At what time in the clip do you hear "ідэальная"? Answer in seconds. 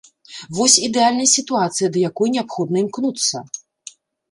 0.87-1.27